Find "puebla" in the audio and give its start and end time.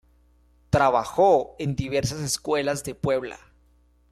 2.95-3.39